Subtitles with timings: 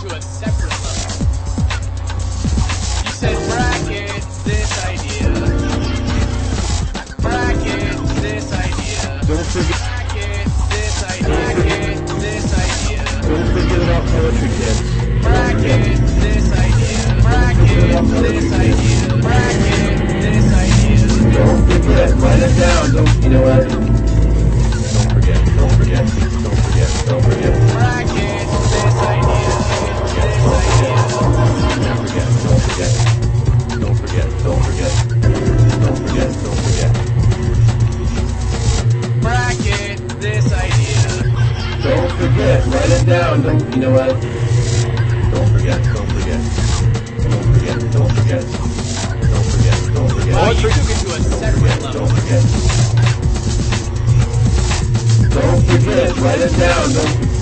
[0.00, 1.02] to a separate level.
[3.02, 5.26] You said bracket this idea.
[7.18, 9.02] Bracket this idea.
[9.26, 11.26] Don't forget, Bracket this idea.
[11.26, 13.02] Bracket this idea.
[13.26, 14.80] don't forget about poetry, kids.
[15.20, 15.82] Bracket
[16.22, 17.02] this idea.
[17.22, 19.02] Bracket this idea.
[19.18, 21.06] Bracket this idea.
[21.34, 22.84] Don't forget, write it down.
[22.94, 23.66] Don't, you know what?
[24.94, 27.52] Don't forget, don't forget, don't forget, don't forget.
[27.72, 28.17] Bracket
[32.78, 32.94] forget,
[33.80, 34.28] don't forget.
[34.44, 34.94] Don't forget,
[35.82, 36.30] don't forget.
[36.44, 36.92] Don't forget.
[39.20, 41.02] Bracket this idea.
[41.82, 43.42] Don't forget, write it down.
[43.42, 44.14] Don't, you know what?
[45.34, 46.40] Don't forget, don't forget.
[47.18, 48.44] Don't forget, don't forget.
[49.26, 50.34] Don't forget, don't forget.
[50.38, 51.92] Oh, you took it to a separate level.
[51.92, 52.42] Don't forget.
[55.34, 56.92] Don't forget, write it down.
[56.92, 57.37] Don't,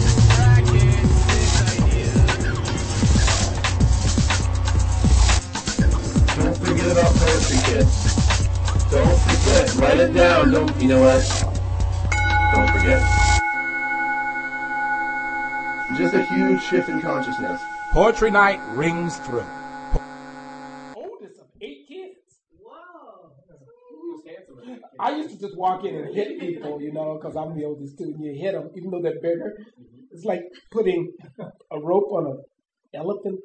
[6.87, 8.49] don't forget about poetry, kids.
[8.91, 10.53] Don't forget, write it down.
[10.53, 11.23] Don't, you know what?
[12.55, 13.03] Don't forget.
[15.97, 17.61] Just a huge shift in consciousness.
[17.93, 19.45] Poetry night rings through.
[20.95, 22.19] oldest of eight kids.
[22.61, 23.33] Whoa.
[25.01, 27.99] I used to just walk in and hit people, you know, because I'm the oldest
[27.99, 28.05] too.
[28.15, 29.57] And you hit them, even though they're bigger.
[30.13, 31.13] It's like putting
[31.71, 32.43] a rope on an
[32.95, 33.41] elephant,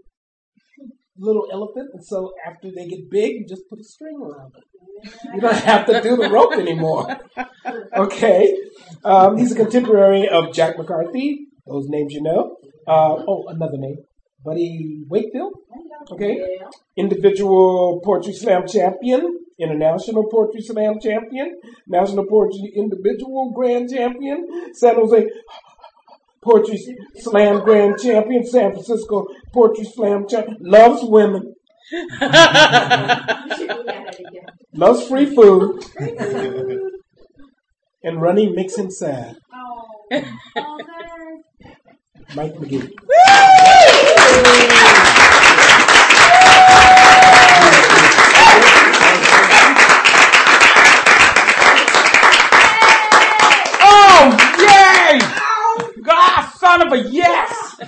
[1.18, 1.90] little elephant.
[1.94, 4.64] And so after they get big, you just put a string around them.
[5.34, 7.20] You don't have to do the rope anymore.
[7.96, 8.56] Okay.
[9.04, 11.48] Um, he's a contemporary of Jack McCarthy.
[11.68, 12.58] Those names you know.
[12.88, 13.98] Uh, oh, another name.
[14.44, 15.54] Buddy Wakefield.
[16.12, 16.40] Okay.
[16.98, 25.30] Individual Poetry Slam champion, International Poetry Slam champion, National Poetry Individual Grand Champion, San Jose
[26.44, 26.80] Poetry
[27.18, 31.54] Slam Grand Champion, San Francisco Poetry Slam champion, loves women,
[34.74, 35.86] loves free food,
[38.04, 39.38] and running makes him sad.
[39.54, 39.86] Oh,
[42.34, 42.92] Mike McGee.
[53.84, 55.42] Oh, yay!
[56.72, 57.82] Of a yes!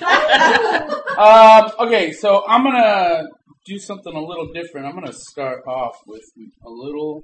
[1.17, 3.23] um, okay, so I'm gonna
[3.65, 4.87] do something a little different.
[4.87, 6.21] I'm gonna start off with
[6.65, 7.23] a little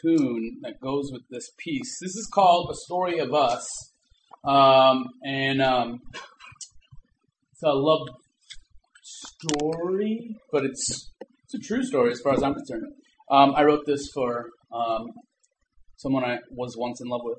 [0.00, 1.98] tune that goes with this piece.
[2.00, 3.68] This is called "A Story of Us,"
[4.42, 8.08] um, and um, it's a love
[9.02, 11.10] story, but it's
[11.44, 12.86] it's a true story as far as I'm concerned.
[13.30, 15.08] Um, I wrote this for um,
[15.98, 17.38] someone I was once in love with.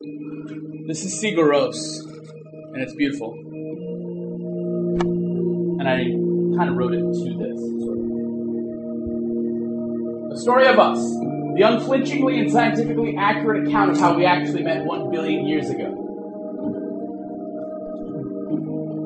[0.00, 1.74] This is Sigur Rós,
[2.72, 3.32] and it's beautiful.
[5.80, 6.04] And I
[6.56, 7.60] kind of wrote it to this.
[10.30, 11.00] The story of us,
[11.56, 15.90] the unflinchingly and scientifically accurate account of how we actually met one billion years ago.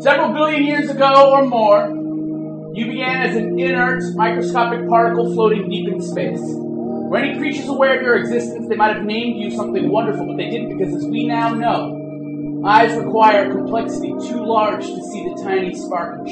[0.02, 1.88] Several billion years ago or more,
[2.74, 6.42] you began as an inert, microscopic particle floating deep in space.
[7.12, 10.38] Were any creatures aware of your existence, they might have named you something wonderful, but
[10.38, 15.42] they didn't because, as we now know, eyes require complexity too large to see the
[15.44, 16.26] tiny spark of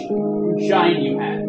[0.66, 1.44] shine you had.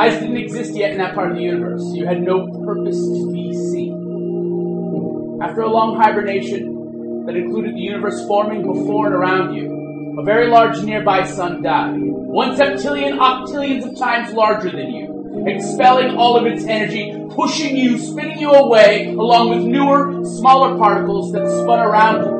[0.00, 1.82] Eyes didn't exist yet in that part of the universe.
[1.92, 5.38] You had no purpose to be seen.
[5.42, 10.48] After a long hibernation that included the universe forming before and around you, a very
[10.48, 11.98] large nearby sun died.
[11.98, 15.15] One septillion octillions of times larger than you,
[15.46, 21.32] expelling all of its energy, pushing you, spinning you away, along with newer, smaller particles
[21.32, 22.36] that spun around you.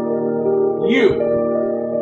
[0.86, 1.18] You,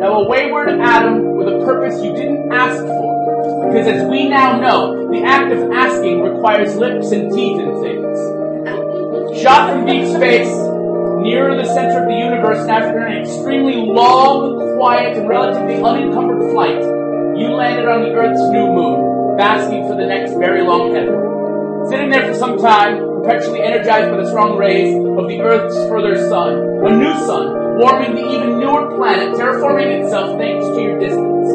[0.01, 4.61] now a wayward atom with a purpose you didn't ask for, because as we now
[4.61, 9.41] know, the act of asking requires lips and teeth and things.
[9.41, 10.53] Shot from deep space,
[11.23, 16.53] nearer the center of the universe, and after an extremely long, quiet, and relatively unencumbered
[16.53, 16.83] flight,
[17.37, 18.74] you landed on the Earth's new
[19.37, 21.89] basking for the next very long heaven.
[21.91, 26.17] Sitting there for some time, perpetually energized by the strong rays of the Earth's further
[26.29, 31.49] sun, a new sun, warming the even newer planet, terraforming itself thanks to your distance.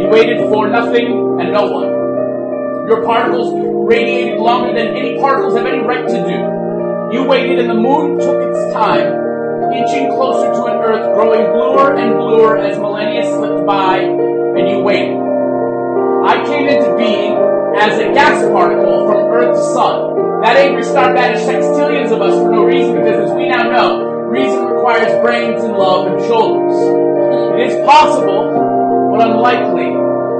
[0.00, 1.90] You waited for nothing and no one.
[2.88, 3.54] Your particles
[3.86, 7.14] radiated longer than any particles have any right to do.
[7.14, 9.12] You waited and the moon took its time,
[9.74, 14.80] inching closer to an Earth growing bluer and bluer as millennia slipped by, and you
[14.80, 15.19] waited.
[16.24, 17.32] I came into being
[17.80, 20.42] as a gas particle from Earth's sun.
[20.42, 24.04] That angry star banished sextillions of us for no reason because as we now know,
[24.28, 26.76] reason requires brains and love and shoulders.
[27.56, 28.52] It is possible,
[29.12, 29.92] but unlikely,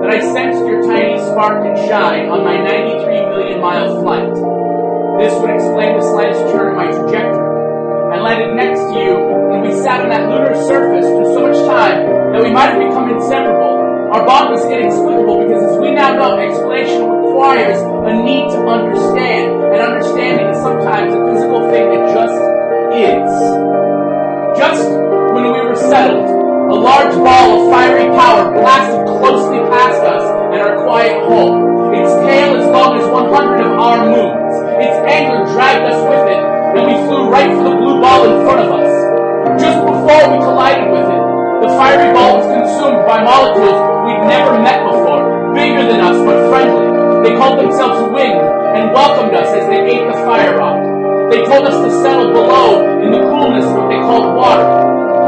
[0.04, 4.32] that I sensed your tiny spark and shine on my 93 million mile flight.
[5.20, 7.50] This would explain the slightest turn in my trajectory.
[8.12, 9.16] I landed next to you,
[9.52, 12.80] and we sat on that lunar surface for so much time that we might have
[12.80, 13.69] become inseparable.
[14.10, 19.62] Our bond was inexplicable because as we now know, explanation requires a need to understand,
[19.70, 22.34] and understanding is sometimes a physical thing that just
[22.90, 23.30] is.
[24.58, 24.90] Just
[25.30, 30.58] when we were settled, a large ball of fiery power blasted closely past us and
[30.58, 31.94] our quiet home.
[31.94, 34.54] Its tail as long as 100 of our moons.
[34.82, 36.42] Its anger dragged us with it,
[36.74, 38.90] and we flew right for the blue ball in front of us.
[39.62, 41.09] Just before we collided with it,
[41.60, 43.78] the fiery ball was consumed by molecules
[44.08, 46.88] we'd never met before, bigger than us but friendly.
[47.20, 48.40] They called themselves wind
[48.76, 50.80] and welcomed us as they ate the fire rock.
[51.30, 54.66] They told us to settle below in the coolness of what they called water.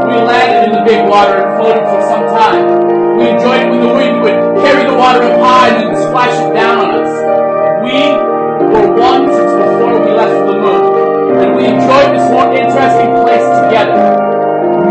[0.09, 3.17] We landed in the big water and floated for some time.
[3.17, 6.33] We enjoyed it when the wind would carry the water up high and then splash
[6.33, 7.13] it down on us.
[7.85, 8.09] We
[8.73, 10.81] were one since before we left the moon,
[11.45, 14.17] and we enjoyed this more interesting place together.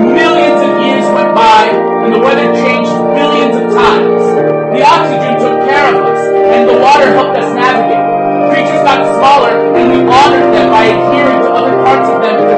[0.01, 0.82] Millions of
[1.13, 1.69] went by,
[2.05, 4.25] and the weather changed billions of times.
[4.73, 8.03] The oxygen took care of us, and the water helped us navigate.
[8.49, 12.52] Creatures got smaller, and we honored them by adhering to other parts of them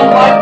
[0.00, 0.37] and even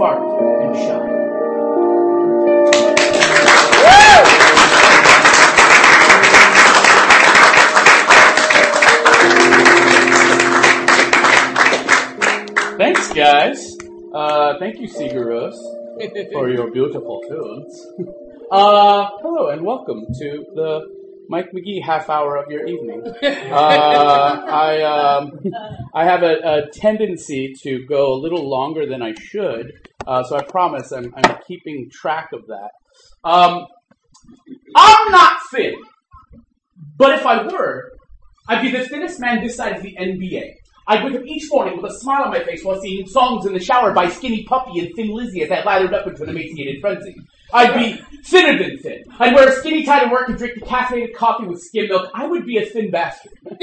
[0.00, 0.18] spark
[0.62, 1.20] and shine.
[12.78, 13.76] Thanks, guys.
[14.14, 15.54] Uh, thank you, Sigur Rós,
[16.32, 17.86] for your beautiful tunes.
[18.50, 20.80] Uh, hello and welcome to the
[21.28, 23.00] Mike McGee half hour of your evening.
[23.22, 25.38] Uh, I um,
[25.94, 30.36] I have a, a tendency to go a little longer than I should, uh, so
[30.36, 32.70] I promise I'm, I'm keeping track of that.
[33.24, 33.66] Um,
[34.74, 35.74] I'm not thin,
[36.96, 37.92] but if I were,
[38.48, 40.54] I'd be the thinnest man this side of the NBA.
[40.86, 43.52] I'd wake up each morning with a smile on my face while singing songs in
[43.52, 46.80] the shower by Skinny Puppy and Thin Lizzy as I lathered up into an emaciated
[46.80, 47.14] frenzy.
[47.52, 49.02] I'd be thinner than thin.
[49.18, 52.10] I'd wear a skinny tie to work and drink caffeinated coffee with skim milk.
[52.14, 53.32] I would be a thin bastard.
[53.44, 53.56] no!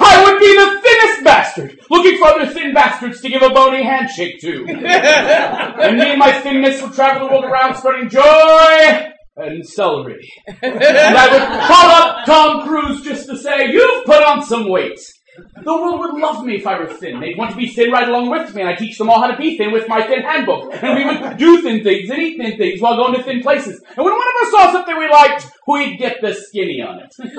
[0.00, 3.82] I would be the thinnest bastard, looking for other thin bastards to give a bony
[3.82, 4.64] handshake to.
[4.66, 10.30] and me and my thinness would travel the world around spreading joy and celery.
[10.46, 15.00] and I would call up Tom Cruise just to say, you've put on some weight.
[15.36, 17.18] The world would love me if I were thin.
[17.18, 19.30] They'd want to be thin right along with me, and I teach them all how
[19.30, 20.74] to be thin with my thin handbook.
[20.82, 23.82] And we would do thin things and eat thin things while going to thin places.
[23.96, 27.14] And when one of us saw something we liked, we'd get the skinny on it.
[27.18, 27.30] but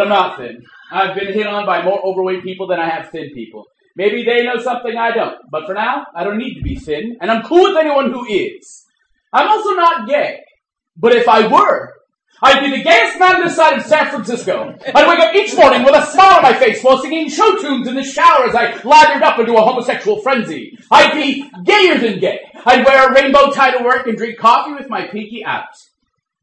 [0.00, 0.64] I'm not thin.
[0.90, 3.66] I've been hit on by more overweight people than I have thin people.
[3.96, 7.16] Maybe they know something I don't, but for now, I don't need to be thin,
[7.20, 8.84] and I'm cool with anyone who is.
[9.32, 10.40] I'm also not gay,
[10.96, 11.93] but if I were,
[12.44, 14.76] I'd be the gayest man this side of San Francisco.
[14.94, 17.88] I'd wake up each morning with a smile on my face while singing show tunes
[17.88, 20.76] in the shower as I lathered up into a homosexual frenzy.
[20.90, 22.40] I'd be gayer than gay.
[22.66, 25.74] I'd wear a rainbow tie to work and drink coffee with my pinky out.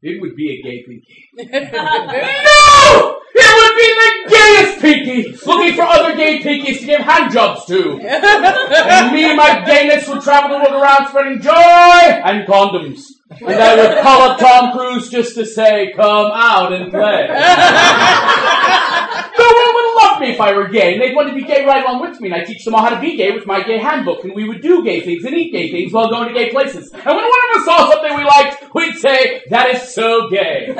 [0.02, 1.30] It would be a gay pinky.
[1.36, 3.18] no!
[3.34, 7.98] It would be the gayest pinky, looking for other gay pinkies to give handjobs to.
[8.00, 13.04] and me and my gayness would travel the world around spreading joy and condoms.
[13.30, 17.28] And I would call up Tom Cruise just to say, come out and play.
[19.36, 21.64] the world would love me if I were gay, and they'd want to be gay
[21.64, 23.62] right along with me, and I'd teach them all how to be gay with my
[23.62, 26.34] gay handbook, and we would do gay things and eat gay things while going to
[26.34, 26.90] gay places.
[26.92, 30.66] And when one of us saw something we liked, we'd say, that is so gay.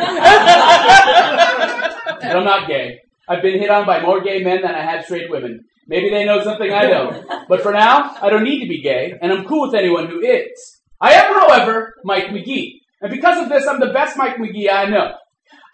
[2.22, 3.00] and I'm not gay.
[3.28, 5.64] I've been hit on by more gay men than I have straight women.
[5.86, 7.26] Maybe they know something I don't.
[7.48, 10.20] But for now, I don't need to be gay, and I'm cool with anyone who
[10.20, 10.80] is.
[11.00, 12.80] I am, however, Mike McGee.
[13.00, 15.14] And because of this, I'm the best Mike McGee I know.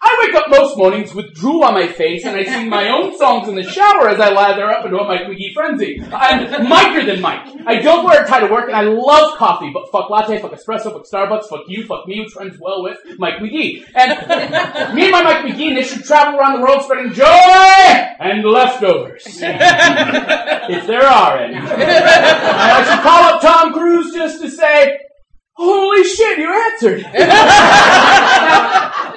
[0.01, 3.17] I wake up most mornings with drool on my face and I sing my own
[3.17, 6.01] songs in the shower as I lather up into a Mike McGee frenzy.
[6.13, 7.45] I'm Miker than Mike.
[7.65, 10.53] I don't wear a tie to work and I love coffee, but fuck latte, fuck
[10.53, 13.83] espresso, fuck Starbucks, fuck you, fuck me, which trends well with Mike McGee.
[13.93, 18.45] And me and my Mike McGee and should travel around the world spreading joy and
[18.45, 19.23] leftovers.
[19.27, 21.57] if there are any.
[21.57, 24.97] I should call up Tom Cruise just to say,
[25.59, 26.99] Holy shit, you answered!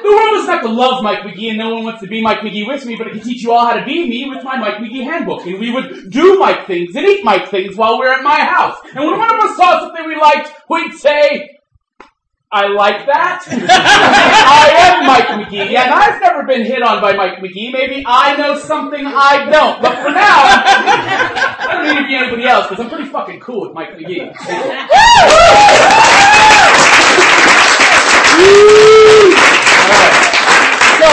[0.03, 2.41] the world doesn't have to love Mike McGee and no one wants to be Mike
[2.41, 4.57] McGee with me, but I can teach you all how to be me with my
[4.57, 5.47] Mike McGee handbook.
[5.47, 8.41] And we would do Mike things and eat Mike things while we are at my
[8.41, 8.79] house.
[8.95, 11.49] And when one of us saw something we liked, we'd say,
[12.55, 13.47] I like that.
[13.49, 17.73] I am Mike McGee, and I've never been hit on by Mike McGee.
[17.73, 19.81] Maybe I know something I don't.
[19.81, 20.43] But for now,
[21.59, 24.35] I don't need to be anybody else because I'm pretty fucking cool with Mike McGee.
[29.93, 30.19] Alright.
[31.02, 31.09] So,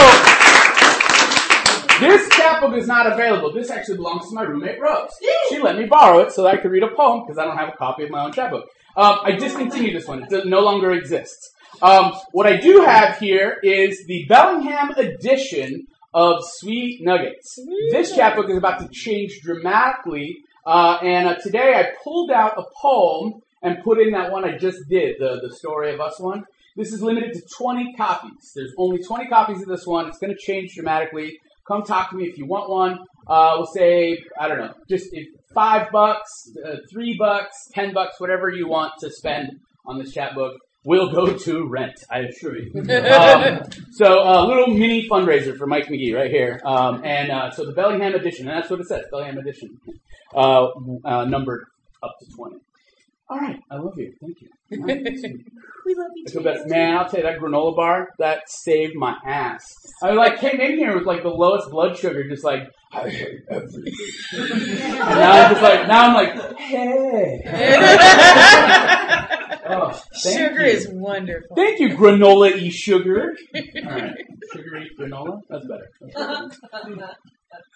[1.98, 3.52] this chapbook is not available.
[3.52, 5.10] This actually belongs to my roommate Rose.
[5.48, 7.56] She let me borrow it so that I could read a poem because I don't
[7.56, 8.68] have a copy of my own chapbook.
[8.96, 10.28] Um, I discontinued this one.
[10.30, 11.50] It no longer exists.
[11.82, 17.58] Um, what I do have here is the Bellingham edition of Sweet Nuggets.
[17.90, 22.62] This chapbook is about to change dramatically, uh, and uh, today I pulled out a
[22.80, 26.44] poem and put in that one I just did, the, the Story of Us one.
[26.76, 28.52] This is limited to 20 copies.
[28.54, 30.06] There's only 20 copies of this one.
[30.06, 31.38] It's going to change dramatically.
[31.66, 32.98] Come talk to me if you want one.
[33.26, 36.28] Uh, we'll say, I don't know, just if five bucks,
[36.66, 39.50] uh, three bucks, ten bucks, whatever you want to spend
[39.86, 42.72] on this chapbook will go to rent, I assure you.
[42.80, 43.62] um,
[43.92, 46.60] so a little mini fundraiser for Mike McGee right here.
[46.64, 49.78] Um, and uh, so the Bellingham edition, and that's what it says, Bellingham edition,
[50.34, 50.68] uh,
[51.04, 51.66] uh, numbered
[52.02, 52.56] up to 20.
[53.30, 54.12] All right, I love you.
[54.20, 54.48] Thank you.
[55.86, 56.40] We love you too.
[56.42, 56.66] better.
[56.66, 59.64] Man, I'll tell you that granola bar that saved my ass.
[60.02, 63.40] I like came in here with like the lowest blood sugar, just like I hate
[63.50, 63.82] everything.
[64.34, 67.40] and now I'm just like now I'm like hey.
[69.72, 70.72] Oh, Sugar you.
[70.72, 71.54] is wonderful.
[71.54, 73.36] Thank you, granola e sugar.
[73.54, 74.14] All right,
[74.52, 75.38] sugar sugary granola.
[75.48, 75.88] That's better.
[76.00, 77.14] That's better.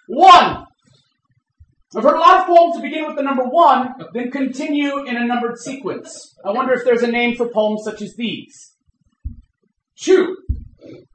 [0.08, 0.66] One.
[1.96, 5.24] I've heard a lot of poems begin with the number one, then continue in a
[5.24, 6.34] numbered sequence.
[6.44, 8.74] I wonder if there's a name for poems such as these.
[10.00, 10.36] Two.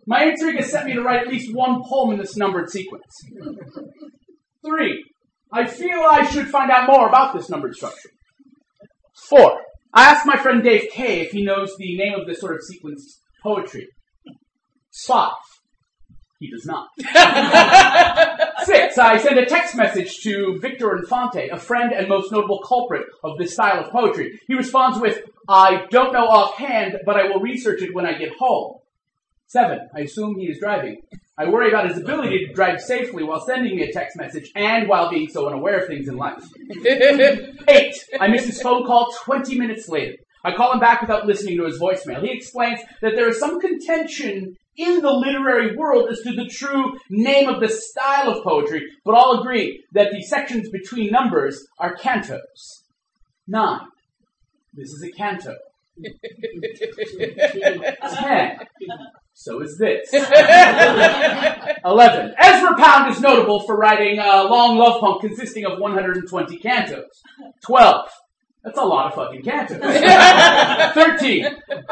[0.07, 3.03] My intrigue has set me to write at least one poem in this numbered sequence.
[4.65, 5.03] Three.
[5.51, 8.09] I feel I should find out more about this numbered structure.
[9.27, 9.61] Four.
[9.93, 12.61] I asked my friend Dave Kay if he knows the name of this sort of
[12.63, 13.87] sequence poetry.
[15.05, 15.33] Five.
[16.39, 16.87] He does not.
[18.63, 23.05] Six, I send a text message to Victor Infante, a friend and most notable culprit
[23.25, 24.39] of this style of poetry.
[24.47, 28.31] He responds with, I don't know offhand, but I will research it when I get
[28.39, 28.77] home.
[29.47, 31.01] Seven, I assume he is driving.
[31.37, 34.87] I worry about his ability to drive safely while sending me a text message and
[34.87, 36.43] while being so unaware of things in life.
[37.67, 40.15] Eight, I miss his phone call 20 minutes later.
[40.45, 42.21] I call him back without listening to his voicemail.
[42.21, 46.97] He explains that there is some contention in the literary world as to the true
[47.09, 51.95] name of the style of poetry, but all agree that the sections between numbers are
[51.95, 52.83] cantos.
[53.47, 53.87] Nine.
[54.73, 55.55] This is a canto.
[58.13, 58.59] Ten.
[59.33, 60.13] So is this.
[61.85, 62.33] Eleven.
[62.37, 67.05] Ezra Pound is notable for writing a long love poem consisting of 120 cantos.
[67.63, 68.09] Twelve.
[68.63, 69.79] That's a lot of fucking cantos.
[70.93, 71.47] Thirteen.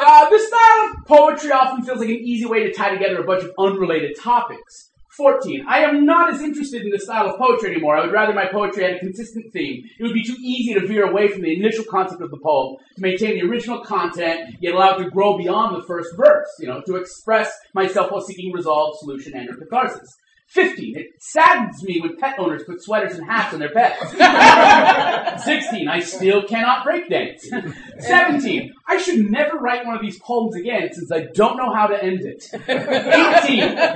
[0.10, 3.26] Uh, this style of poetry often feels like an easy way to tie together a
[3.26, 4.90] bunch of unrelated topics.
[5.18, 5.66] 14.
[5.68, 7.98] I am not as interested in the style of poetry anymore.
[7.98, 9.84] I would rather my poetry had a consistent theme.
[10.00, 12.78] It would be too easy to veer away from the initial concept of the poem,
[12.96, 16.68] to maintain the original content, yet allow it to grow beyond the first verse, you
[16.68, 20.16] know, to express myself while seeking resolve, solution, and or catharsis.
[20.50, 20.98] 15.
[20.98, 24.00] It saddens me when pet owners put sweaters and hats on their pets.
[25.44, 25.88] 16.
[25.90, 27.50] I still cannot break dance.
[28.00, 28.74] 17.
[28.88, 32.02] I should never write one of these poems again since I don't know how to
[32.02, 32.46] end it.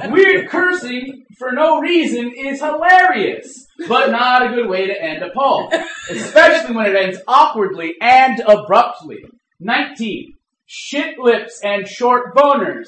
[0.03, 0.11] 18.
[0.11, 5.31] Weird cursing for no reason is hilarious, but not a good way to end a
[5.33, 5.71] poem,
[6.09, 9.23] especially when it ends awkwardly and abruptly.
[9.59, 10.35] 19.
[10.65, 12.87] Shit lips and short boners.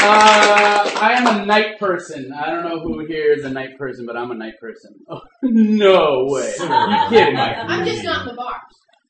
[0.06, 2.30] Uh, I am a night person.
[2.32, 4.92] I don't know who here is a night person, but I'm a night person.
[5.10, 6.52] Oh, no way.
[6.58, 6.66] You
[7.08, 7.56] kidding, Mike?
[7.58, 8.60] I'm just not in the bars.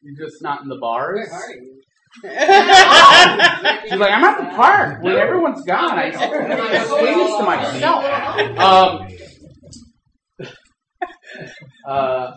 [0.02, 1.28] You're just not in the bars?
[1.30, 1.80] Where are you?
[3.88, 5.02] She's like, I'm at the park.
[5.02, 8.04] When everyone's gone, I have space to myself.
[8.58, 9.08] Um,
[11.88, 12.32] uh,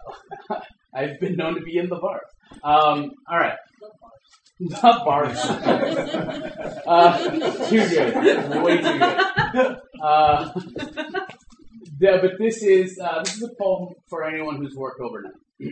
[0.95, 2.23] I've been known to be in the bars.
[2.63, 3.57] Um, all right.
[4.59, 5.37] Not bars.
[6.87, 7.29] uh,
[7.69, 8.63] too good.
[8.63, 9.77] Way too good.
[10.01, 10.51] Uh,
[11.99, 15.33] yeah, but this is uh, this is a poem for anyone who's worked overnight.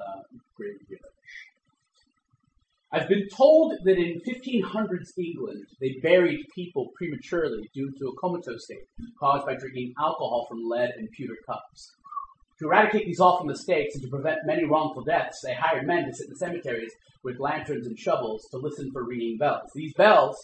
[0.00, 0.20] uh,
[0.56, 0.76] great.
[2.92, 8.64] I've been told that in 1500s England they buried people prematurely due to a comatose
[8.64, 8.82] state
[9.18, 11.92] caused by drinking alcohol from lead and pewter cups.
[12.60, 16.12] To eradicate these awful mistakes and to prevent many wrongful deaths, they hired men to
[16.12, 16.92] sit in the cemeteries
[17.24, 19.70] with lanterns and shovels to listen for ringing bells.
[19.74, 20.36] These bells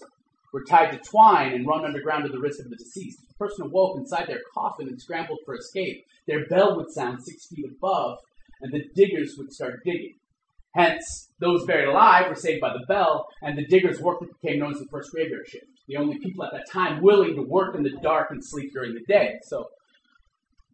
[0.51, 3.19] were tied to twine and run underground to the wrist of the deceased.
[3.23, 7.23] If the person awoke inside their coffin and scrambled for escape, their bell would sound
[7.23, 8.17] six feet above,
[8.63, 10.15] and the diggers would start digging.
[10.75, 14.73] Hence, those buried alive were saved by the bell, and the diggers' work became known
[14.73, 15.67] as the first graveyard shift.
[15.87, 18.95] The only people at that time willing to work in the dark and sleep during
[18.95, 19.35] the day.
[19.43, 19.67] So,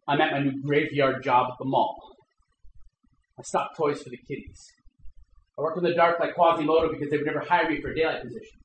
[0.07, 1.95] I'm at my new graveyard job at the mall.
[3.39, 4.71] I stock toys for the kiddies.
[5.57, 7.95] I work in the dark like Quasimodo because they would never hire me for a
[7.95, 8.57] daylight position.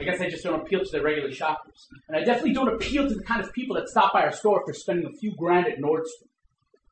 [0.00, 1.86] I guess I just don't appeal to the regular shoppers.
[2.08, 4.60] And I definitely don't appeal to the kind of people that stop by our store
[4.60, 6.28] after spending a few grand at Nordstrom.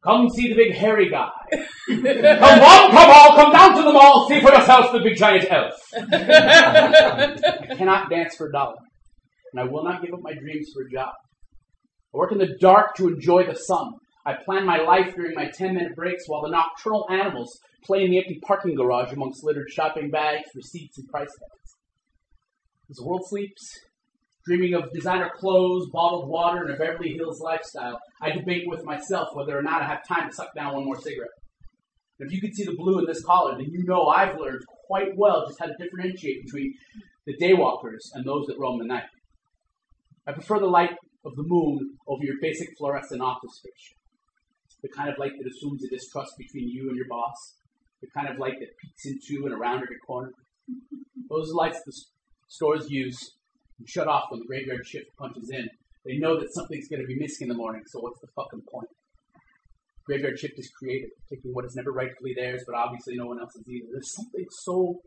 [0.04, 1.30] Come see the big hairy guy.
[1.52, 5.46] come on, come on, come down to the mall, see for yourself the big giant
[5.50, 5.74] elf.
[5.94, 8.74] I cannot dance for a dollar.
[9.52, 11.12] And I will not give up my dreams for a job.
[12.14, 13.92] I work in the dark to enjoy the sun.
[14.24, 18.10] I plan my life during my 10 minute breaks while the nocturnal animals play in
[18.10, 21.76] the empty parking garage amongst littered shopping bags, receipts, and price tags.
[22.90, 23.62] As the world sleeps,
[24.46, 29.28] dreaming of designer clothes, bottled water, and a Beverly Hills lifestyle, I debate with myself
[29.32, 31.30] whether or not I have time to suck down one more cigarette.
[32.18, 35.08] If you could see the blue in this collar, then you know I've learned quite
[35.16, 36.72] well just how to differentiate between
[37.26, 39.04] the daywalkers and those that roam the night.
[40.26, 40.90] I prefer the light
[41.24, 43.94] of the moon over your basic fluorescent office fish.
[44.82, 47.56] The kind of light that assumes a distrust between you and your boss.
[48.00, 50.30] The kind of light that peeks into and around every corner.
[51.28, 51.92] Those lights the
[52.48, 53.36] stores use
[53.78, 55.68] and shut off when the graveyard shift punches in.
[56.04, 58.62] They know that something's going to be missing in the morning, so what's the fucking
[58.70, 58.88] point?
[60.04, 63.62] Graveyard shift is creative, taking what is never rightfully theirs, but obviously no one else's
[63.68, 63.86] either.
[63.92, 65.00] There's something so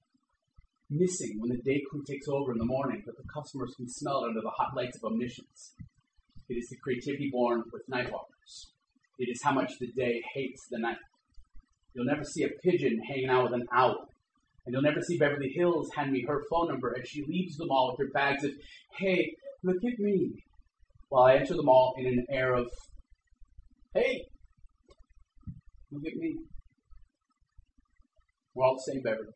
[0.89, 4.23] missing when the day crew takes over in the morning that the customers can smell
[4.23, 5.73] it under the hot lights of omniscience.
[6.49, 8.67] It is the creativity born with nightwalkers.
[9.17, 10.97] It is how much the day hates the night.
[11.93, 14.09] You'll never see a pigeon hanging out with an owl.
[14.65, 17.65] And you'll never see Beverly Hills hand me her phone number as she leaves the
[17.65, 18.51] mall with her bags of,
[18.97, 19.31] hey,
[19.63, 20.43] look at me.
[21.09, 22.67] While I enter the mall in an air of,
[23.93, 24.23] hey,
[25.91, 26.35] look at me.
[28.53, 29.31] We're all the same, Beverly.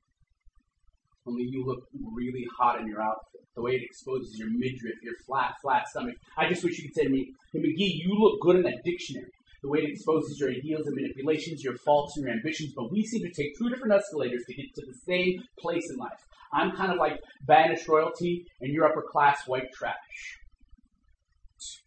[1.30, 3.42] Only you look really hot in your outfit.
[3.56, 6.16] The way it exposes your midriff, your flat, flat stomach.
[6.38, 8.82] I just wish you could say to me, hey, McGee, you look good in that
[8.84, 9.30] dictionary
[9.62, 13.04] the way it exposes your ideals and manipulations, your faults and your ambitions, but we
[13.06, 16.20] seem to take two different escalators to get to the same place in life.
[16.54, 19.96] I'm kind of like banished royalty, and you're upper class white trash.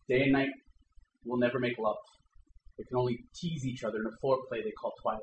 [0.08, 0.50] Day and night
[1.24, 1.96] we'll never make love.
[2.76, 5.22] They can only tease each other in a foreplay they call twilight.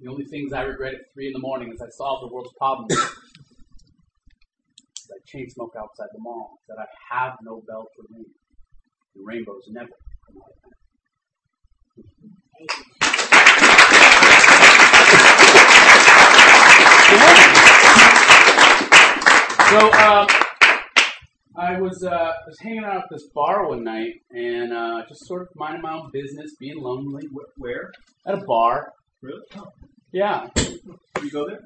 [0.00, 2.52] The only things I regret at three in the morning is I solved the world's
[2.56, 2.94] problems
[5.10, 6.84] I chain smoke outside the mall, that I
[7.14, 8.26] have no bell to ring.
[9.16, 9.88] The rainbows never
[10.26, 10.52] come out
[12.60, 12.70] night.
[19.70, 20.26] So um,
[21.56, 25.42] I was uh, was hanging out at this bar one night and uh, just sort
[25.42, 27.28] of minding my own business, being lonely.
[27.56, 27.90] Where?
[28.26, 28.92] At a bar.
[29.22, 29.40] Really?
[30.12, 30.48] Yeah,
[31.22, 31.60] You go there?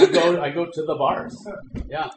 [0.00, 1.34] I go I go to the bars.
[1.88, 2.08] Yeah.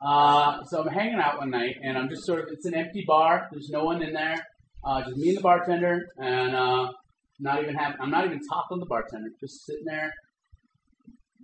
[0.00, 3.04] Uh, so I'm hanging out one night, and I'm just sort of it's an empty
[3.06, 3.48] bar.
[3.50, 4.36] There's no one in there.
[4.84, 6.92] Uh, just me and the bartender, and uh,
[7.40, 9.28] not even having I'm not even talking to the bartender.
[9.40, 10.12] Just sitting there,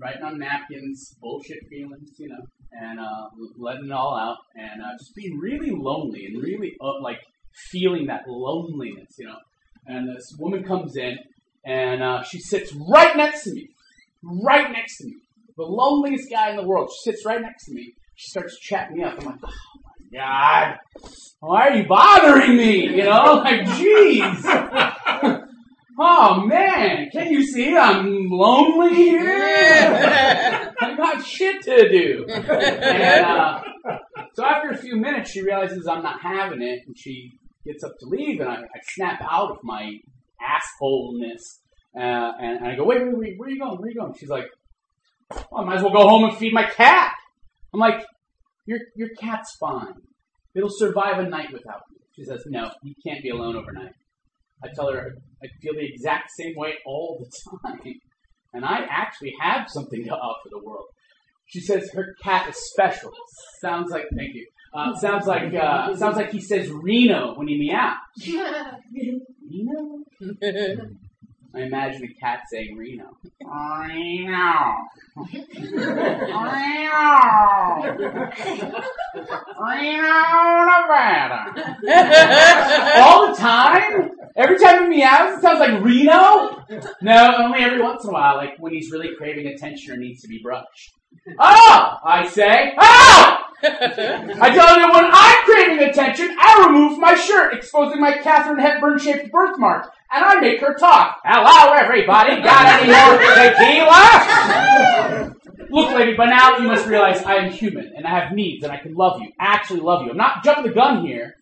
[0.01, 2.43] writing on napkins, bullshit feelings, you know,
[2.81, 3.25] and uh,
[3.59, 7.19] letting it all out, and uh, just being really lonely and really uh, like
[7.71, 9.38] feeling that loneliness, you know.
[9.87, 11.19] And this woman comes in,
[11.64, 13.68] and uh, she sits right next to me,
[14.22, 15.14] right next to me.
[15.57, 16.90] The loneliest guy in the world.
[16.90, 17.94] She sits right next to me.
[18.16, 19.18] She starts chatting me up.
[19.20, 19.81] I'm like, oh
[20.12, 20.79] my god,
[21.40, 22.96] why are you bothering me?
[22.96, 25.42] You know, like, jeez.
[25.98, 29.22] Oh man, can you see I'm lonely here?
[30.81, 32.25] I got shit to do.
[32.29, 33.62] And, uh,
[34.35, 37.33] so after a few minutes, she realizes I'm not having it, and she
[37.66, 39.98] gets up to leave, and I, I snap out of my
[40.43, 41.61] assholeness,
[41.97, 43.79] uh, and, and I go, wait, wait, wait, where are you going?
[43.79, 44.15] Where are you going?
[44.19, 44.47] She's like,
[45.51, 47.13] well, I might as well go home and feed my cat.
[47.73, 48.05] I'm like,
[48.67, 49.95] your your cat's fine.
[50.55, 51.99] It'll survive a night without you.
[52.15, 53.95] She says, no, you can't be alone overnight.
[54.63, 57.95] I tell her I feel the exact same way all the time.
[58.55, 60.85] And I actually have something to offer the world.
[61.47, 63.11] She says her cat is special.
[63.61, 64.47] Sounds like, thank you.
[64.75, 67.97] Uh, sounds like, uh, sounds like he says Reno when he meows.
[69.51, 70.05] Reno?
[71.55, 73.19] I imagine a cat saying Reno.
[73.45, 74.75] Reno.
[75.15, 75.53] Reno.
[79.61, 80.17] Reno,
[80.65, 81.41] Nevada.
[82.97, 84.11] All the time?
[84.35, 86.65] Every time he meows, it sounds like Reno?
[87.03, 90.23] No, only every once in a while, like when he's really craving attention or needs
[90.23, 90.95] to be brushed.
[91.39, 91.99] Oh!
[92.03, 93.39] I say, oh!
[93.64, 98.98] I tell you, when I'm craving attention, I remove my shirt, exposing my Katharine Hepburn
[98.98, 101.20] shaped birthmark, and I make her talk.
[101.25, 102.42] Hello, everybody.
[102.42, 105.37] Got any more tequila?
[105.70, 108.72] Look, lady, by now you must realize I am human, and I have needs, and
[108.72, 109.31] I can love you.
[109.38, 110.11] Actually love you.
[110.11, 111.37] I'm not jumping the gun here.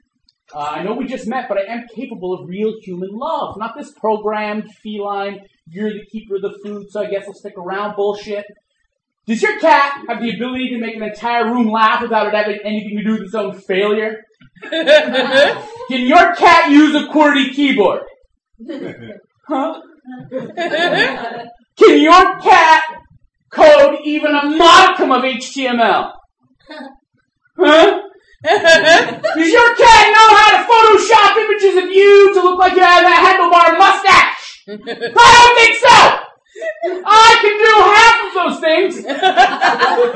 [0.54, 3.56] Uh, I know we just met, but I am capable of real human love.
[3.56, 7.56] Not this programmed, feline, you're the keeper of the food, so I guess I'll stick
[7.56, 8.44] around bullshit.
[9.31, 12.59] Does your cat have the ability to make an entire room laugh without it having
[12.64, 14.25] anything to do with its own failure?
[14.71, 18.01] Can your cat use a QWERTY keyboard?
[19.47, 19.81] Huh?
[21.79, 22.83] Can your cat
[23.51, 26.11] code even a modicum of HTML?
[27.57, 28.01] Huh?
[28.43, 33.05] Does your cat know how to Photoshop images of you to look like you have
[33.05, 34.64] a handlebar mustache?
[34.66, 36.19] I don't think so!
[36.85, 38.92] I can do half of those things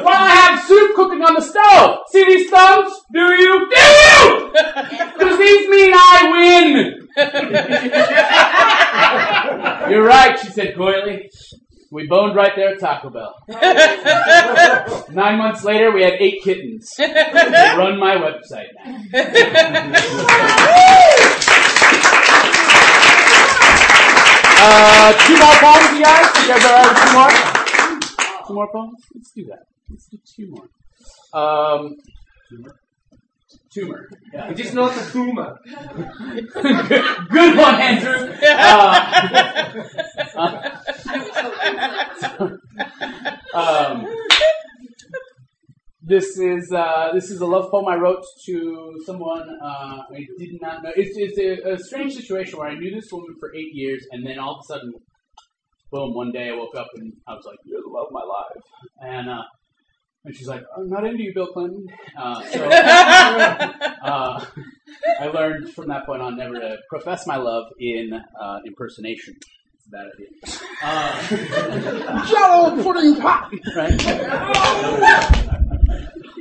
[0.04, 2.00] while I have soup cooking on the stove.
[2.10, 2.92] See these thumbs?
[3.12, 3.68] Do you?
[3.70, 4.50] Do you?
[5.12, 7.08] Because these mean I win.
[9.90, 11.30] You're right, she said coyly.
[11.90, 13.36] We boned right there at Taco Bell.
[15.12, 16.92] Nine months later, we had eight kittens.
[16.98, 19.00] They run my website now.
[24.66, 26.24] Uh, two more poems, you guys?
[26.40, 26.94] You guys are ready?
[27.04, 27.32] Two more?
[28.46, 29.00] Two more poems?
[29.14, 29.64] Let's do that.
[29.90, 30.68] Let's do two more.
[31.34, 31.96] Um,
[33.70, 34.08] tumor.
[34.32, 34.50] Yeah.
[34.50, 35.58] It is not a tumor.
[35.66, 36.50] good,
[37.30, 38.32] good one, Andrew.
[38.42, 38.96] Uh,
[43.54, 44.06] um,
[46.14, 50.60] this is uh, this is a love poem I wrote to someone uh, I did
[50.60, 50.92] not know.
[50.94, 54.24] It's, it's a, a strange situation where I knew this woman for eight years, and
[54.24, 54.92] then all of a sudden,
[55.90, 56.14] boom!
[56.14, 58.62] One day I woke up and I was like, "You're the love of my life,"
[59.00, 59.42] and uh,
[60.24, 64.44] and she's like, "I'm not into you, Bill Clinton." Uh, so uh,
[65.20, 69.34] I learned from that point on never to profess my love in uh, impersonation.
[69.74, 70.28] It's a bad idea.
[70.80, 73.52] Uh, Jello pudding pop.
[73.76, 75.40] right?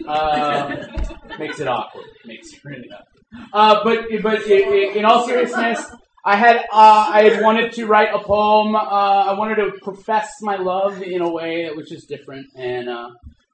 [0.07, 0.75] Uh,
[1.39, 2.05] makes it awkward.
[2.25, 3.47] Makes it really awkward.
[3.53, 5.83] Uh, but but i- i- in all seriousness,
[6.25, 8.75] I had uh, I had wanted to write a poem.
[8.75, 12.87] Uh, I wanted to profess my love in a way that was just different, and
[12.89, 13.09] uh,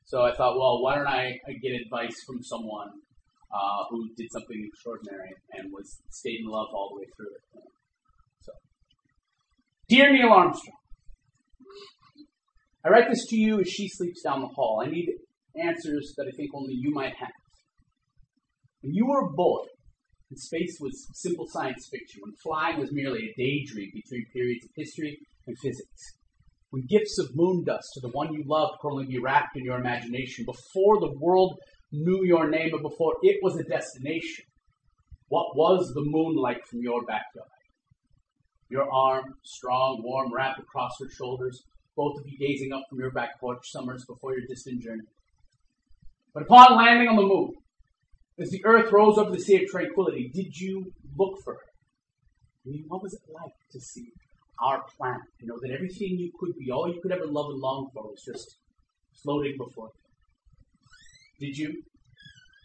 [0.06, 2.90] so I thought, well, why don't I, I get advice from someone
[3.54, 7.64] uh, who did something extraordinary and was stayed in love all the way through it.
[8.42, 8.52] So,
[9.88, 10.76] dear Neil Armstrong.
[12.86, 14.82] I write this to you as she sleeps down the hall.
[14.86, 15.10] I need
[15.56, 17.32] answers that I think only you might have.
[18.82, 19.66] When you were a boy,
[20.30, 24.72] and space was simple science fiction, when flying was merely a daydream between periods of
[24.76, 26.02] history and physics,
[26.70, 29.66] when gifts of moon dust to the one you loved could only be wrapped in
[29.66, 31.58] your imagination, before the world
[31.92, 34.46] knew your name and before it was a destination,
[35.30, 37.50] what was the moon like from your backyard?
[38.70, 41.64] Your arm, strong, warm, wrapped across her shoulders,
[41.96, 45.04] both of you gazing up from your back porch summers before your distant journey.
[46.40, 47.52] But upon landing on the moon,
[48.40, 51.68] as the earth rose over the sea of tranquility, did you look for her?
[52.66, 54.06] I mean, what was it like to see
[54.64, 55.28] our planet?
[55.42, 58.04] You know, that everything you could be, all you could ever love and long for
[58.04, 58.56] was just
[59.22, 59.90] floating before
[61.40, 61.48] you.
[61.48, 61.84] Did you,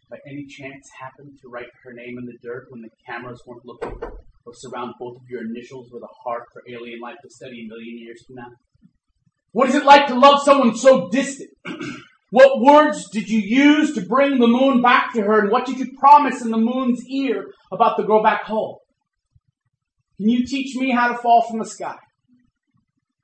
[0.08, 3.66] by any chance, happen to write her name in the dirt when the cameras weren't
[3.66, 3.98] looking,
[4.46, 7.66] or surround both of your initials with a heart for alien life to study a
[7.66, 8.52] million years from now?
[9.50, 11.50] What is it like to love someone so distant?
[12.34, 15.78] What words did you use to bring the moon back to her, and what did
[15.78, 18.78] you promise in the moon's ear about the go back home?
[20.16, 21.94] Can you teach me how to fall from the sky?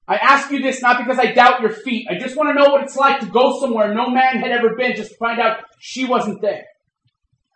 [0.07, 2.07] I ask you this not because I doubt your feet.
[2.09, 4.77] I just want to know what it's like to go somewhere no man had ever
[4.77, 6.66] been just to find out she wasn't there.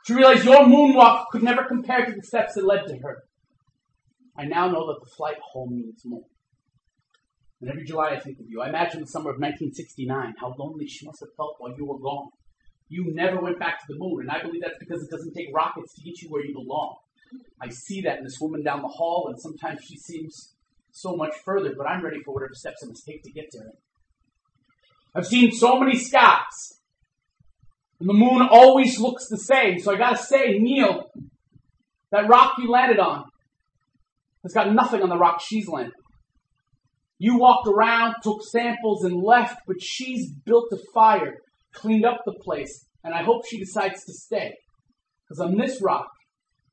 [0.07, 3.23] To realize your moonwalk could never compare to the steps that led to her.
[4.37, 6.25] I now know that the flight home means more.
[7.61, 8.61] And every July I think of you.
[8.61, 11.99] I imagine the summer of 1969, how lonely she must have felt while you were
[11.99, 12.29] gone.
[12.89, 15.49] You never went back to the moon, and I believe that's because it doesn't take
[15.55, 16.97] rockets to get you where you belong.
[17.61, 20.55] I see that in this woman down the hall, and sometimes she seems
[20.91, 23.59] so much further, but I'm ready for whatever steps I must take to get to
[23.61, 23.73] her.
[25.15, 26.81] I've seen so many skies,
[28.01, 29.79] and the moon always looks the same.
[29.79, 31.11] So I gotta say, Neil,
[32.11, 33.25] that rock you landed on
[34.43, 35.95] has got nothing on the rock she's landed.
[37.19, 41.39] You walked around, took samples, and left, but she's built a fire,
[41.73, 44.55] cleaned up the place, and I hope she decides to stay.
[45.29, 46.09] Because on this rock,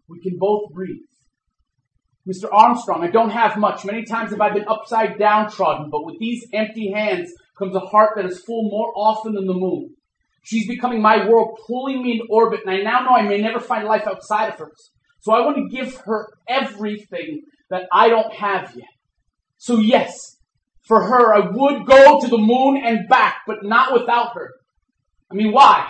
[0.10, 1.06] we can both breathe.
[2.28, 2.50] Mr.
[2.52, 3.84] Armstrong, I don't have much.
[3.84, 8.12] Many times have I been upside downtrodden, but with these empty hands comes a heart
[8.16, 9.96] that is full more often than the moon.
[10.44, 13.60] She's becoming my world, pulling me in orbit, and I now know I may never
[13.60, 14.92] find life outside of hers.
[15.22, 18.88] So I want to give her everything that I don't have yet.
[19.62, 20.38] So yes,
[20.88, 24.56] for her, I would go to the moon and back, but not without her.
[25.32, 25.88] I mean, why?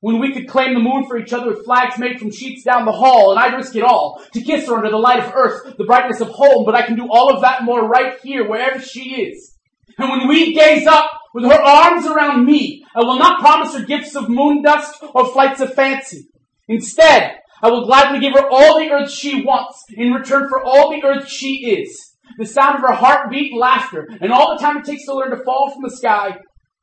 [0.00, 2.84] When we could claim the moon for each other with flags made from sheets down
[2.84, 5.76] the hall, and I'd risk it all to kiss her under the light of earth,
[5.78, 8.80] the brightness of home, but I can do all of that more right here, wherever
[8.80, 9.56] she is.
[9.98, 13.84] And when we gaze up with her arms around me, I will not promise her
[13.84, 16.26] gifts of moon dust or flights of fancy.
[16.66, 20.90] Instead, I will gladly give her all the earth she wants in return for all
[20.90, 24.78] the earth she is the sound of her heartbeat, and laughter, and all the time
[24.78, 26.38] it takes to learn to fall from the sky,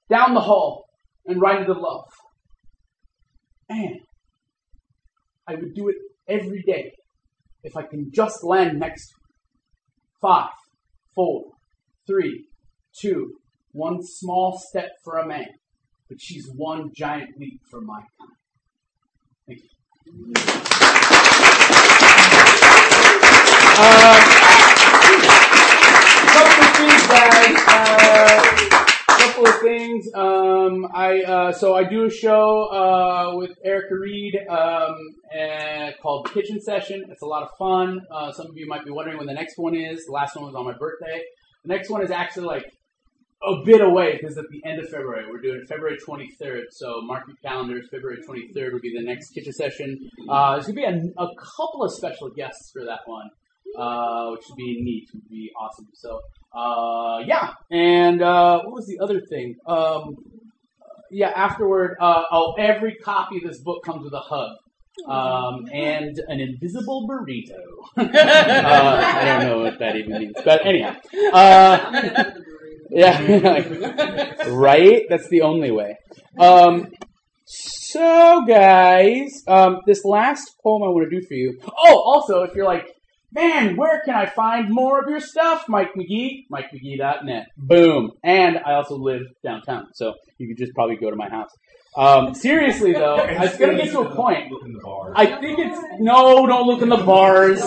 [0.09, 0.85] down the hall,
[1.25, 2.05] and right into love.
[3.69, 3.99] And
[5.47, 5.95] I would do it
[6.27, 6.91] every day
[7.63, 9.19] if I can just land next to her.
[10.21, 10.51] Five,
[11.15, 11.51] four,
[12.07, 12.45] three,
[12.99, 13.33] two,
[13.71, 15.47] one small step for a man,
[16.09, 18.35] but she's one giant leap for my kind.
[19.47, 19.61] Thank
[23.43, 23.48] you.
[23.81, 24.19] Uh,
[26.27, 27.63] couple of things, guys.
[27.65, 28.69] Uh,
[29.07, 30.05] couple of things.
[30.13, 34.97] Um, I uh, so I do a show uh, with Erica Reed um,
[36.01, 37.05] called Kitchen Session.
[37.09, 38.01] It's a lot of fun.
[38.11, 40.05] Uh, some of you might be wondering when the next one is.
[40.07, 41.21] The last one was on my birthday.
[41.63, 42.65] The next one is actually like
[43.41, 45.23] a bit away because at the end of February.
[45.31, 47.87] We're doing February 23rd, so mark your calendars.
[47.89, 49.97] February 23rd will be the next kitchen session.
[50.29, 53.29] Uh, there's gonna be a, a couple of special guests for that one
[53.79, 55.87] uh, which would be neat, would be awesome.
[55.93, 56.19] So,
[56.53, 57.53] uh, yeah.
[57.71, 59.55] And uh, what was the other thing?
[59.65, 60.15] Um,
[61.11, 64.57] yeah, afterward, uh, oh, every copy of this book comes with a hug.
[65.07, 67.53] Um, and an invisible burrito.
[67.97, 70.93] uh, I don't know what that even means, but anyhow,
[71.31, 72.33] uh,
[72.89, 75.03] yeah, right.
[75.09, 75.95] That's the only way.
[76.37, 76.91] Um,
[77.45, 81.59] so, guys, um, this last poem I want to do for you.
[81.65, 82.87] Oh, also, if you're like,
[83.31, 86.47] man, where can I find more of your stuff, Mike McGee?
[86.51, 87.47] MikeMcGee.net.
[87.57, 88.11] Boom.
[88.23, 91.51] And I also live downtown, so you could just probably go to my house.
[91.95, 94.53] Um, seriously though, it's gonna get to a point.
[95.15, 97.59] I think it's no, don't look in the bars.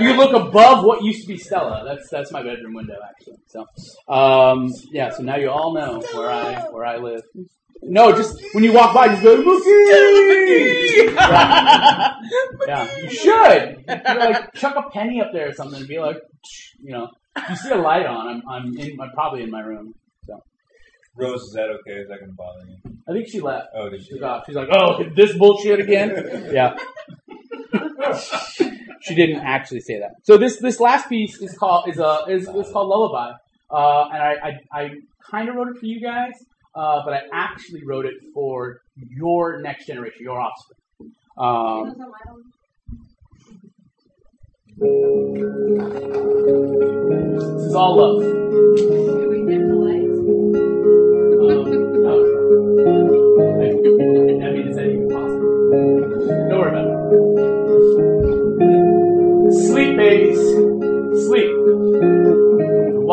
[0.00, 1.84] You look above what used to be Stella.
[1.84, 3.38] That's that's my bedroom window actually.
[3.46, 3.66] So,
[4.12, 5.10] um, yeah.
[5.10, 7.22] So now you all know where I where I live.
[7.84, 11.12] No, just when you walk by, just go, Mookie!
[11.16, 12.14] yeah.
[12.66, 13.84] yeah, you should.
[13.88, 16.18] You like chuck a penny up there or something and be like,
[16.80, 17.08] you know,
[17.48, 18.28] you see a light on.
[18.28, 19.94] I'm, I'm, in, I'm probably in my room.
[20.26, 20.44] So
[21.16, 21.98] Rose, is that okay?
[21.98, 22.76] Is that going to bother you?
[23.08, 23.66] I think she left.
[23.74, 24.12] Oh, did she?
[24.12, 24.44] She's off.
[24.46, 26.50] She's like, oh, this bullshit again.
[26.52, 26.76] yeah.
[29.00, 30.12] she didn't actually say that.
[30.22, 33.32] So this this last piece is called is a is, is called Lullaby,
[33.70, 34.90] uh, and I I, I
[35.28, 36.34] kind of wrote it for you guys
[36.74, 40.78] uh, but I actually wrote it for your next generation, your offspring.
[41.38, 41.94] Um,
[47.52, 48.22] This is all love.
[48.22, 48.32] Um,
[54.76, 54.88] that?
[56.48, 56.86] Don't worry about
[59.48, 59.54] it.
[59.66, 60.31] Sleep, babies.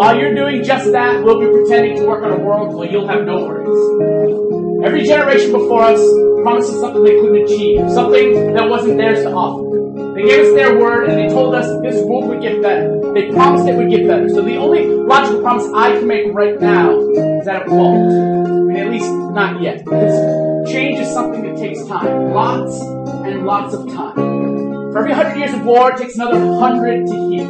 [0.09, 3.07] While you're doing just that, we'll be pretending to work on a world where you'll
[3.07, 4.83] have no worries.
[4.83, 6.01] Every generation before us
[6.41, 10.15] promises something they couldn't achieve, something that wasn't theirs to offer.
[10.15, 13.13] They gave us their word and they told us this world would get better.
[13.13, 14.27] They promised it would get better.
[14.29, 18.65] So the only logical promise I can make right now is that it won't.
[18.65, 19.85] Mean, at least not yet.
[19.85, 22.33] Because change is something that takes time.
[22.33, 24.15] Lots and lots of time.
[24.15, 27.45] For every hundred years of war, it takes another hundred to heal.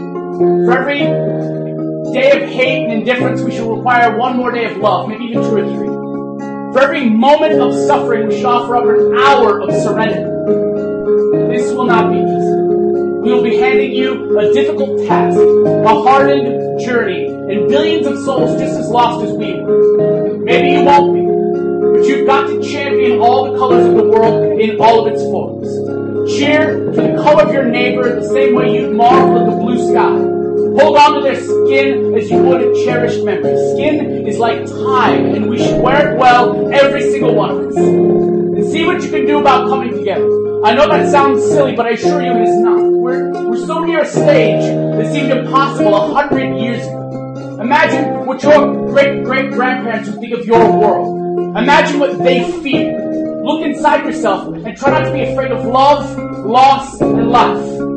[0.66, 1.59] For every
[2.12, 5.44] day of hate and indifference, we shall require one more day of love, maybe even
[5.44, 6.74] two or three.
[6.74, 10.24] For every moment of suffering, we shall offer up an hour of serenity.
[11.56, 12.50] This will not be easy.
[13.22, 18.60] We will be handing you a difficult task, a hardened journey, and billions of souls
[18.60, 20.38] just as lost as we were.
[20.38, 24.60] Maybe you won't be, but you've got to champion all the colors of the world
[24.60, 25.68] in all of its forms.
[26.32, 29.92] Cheer for the color of your neighbor the same way you'd marvel at the blue
[29.92, 30.29] sky.
[30.80, 33.58] Hold on to their skin as you would a cherished memory.
[33.74, 37.76] Skin is like time, and we should wear it well, every single one of us.
[37.76, 40.26] And see what you can do about coming together.
[40.64, 42.82] I know that sounds silly, but I assure you it is not.
[42.82, 47.60] We're, we're so near a stage that seemed impossible a hundred years ago.
[47.60, 51.58] Imagine what your great great grandparents would think of your world.
[51.58, 53.44] Imagine what they fear.
[53.44, 57.89] Look inside yourself and try not to be afraid of love, loss, and life.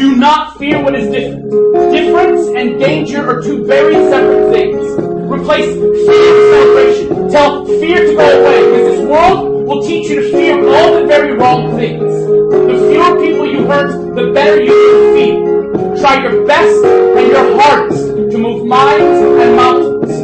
[0.00, 1.50] Do not fear what is different.
[1.92, 4.80] Difference and danger are two very separate things.
[5.28, 7.28] Replace fear with celebration.
[7.28, 11.06] Tell fear to go away, because this world will teach you to fear all the
[11.06, 12.00] very wrong things.
[12.00, 16.00] The fewer people you hurt, the better you will feel.
[16.00, 20.18] Try your best and your hardest to move minds and mountains.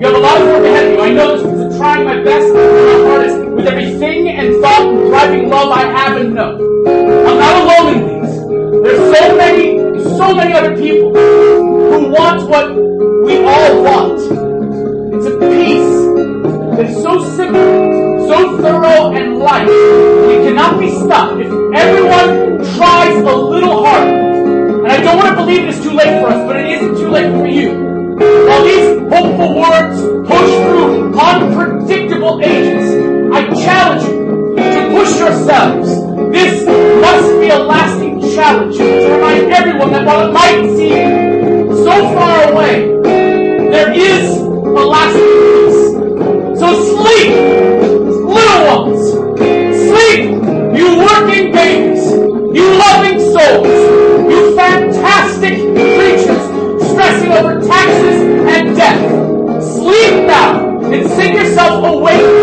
[0.00, 1.00] You have a lot of work ahead of you.
[1.00, 4.86] I know this because I'm trying my best and my hardest with everything and thought
[4.86, 6.76] and driving love I have and know.
[6.86, 7.95] I'm not alone
[9.16, 9.78] so many,
[10.18, 12.68] so many other people who want what
[13.24, 14.20] we all want.
[15.14, 15.96] It's a peace
[16.76, 19.68] that is so simple, so thorough and light.
[19.68, 24.84] It cannot be stopped if everyone tries a little harder.
[24.84, 26.96] And I don't want to believe it is too late for us, but it isn't
[26.96, 27.70] too late for you.
[28.46, 29.96] While these hopeful words
[30.28, 35.88] push through unpredictable ages, I challenge you to push yourselves.
[36.32, 37.95] This must be a lasting
[38.34, 42.86] challenge you to remind everyone that while it might seem so far away,
[43.70, 46.60] there is a lasting peace.
[46.60, 47.32] So sleep,
[48.24, 49.02] little ones.
[49.88, 50.20] Sleep,
[50.78, 52.10] you working babies.
[52.56, 54.32] You loving souls.
[54.32, 56.44] You fantastic creatures
[56.90, 58.22] stressing over taxes
[58.54, 59.62] and death.
[59.62, 62.35] Sleep now and sing yourself awake